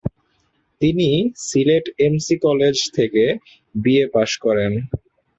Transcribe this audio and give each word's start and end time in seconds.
তিনি 0.81 1.09
Sylhet 1.47 1.85
MC 2.05 2.35
college 2.45 2.77
থেকে 2.97 3.23
BA 3.75 4.05
pass 4.13 4.31
করেন। 4.45 4.71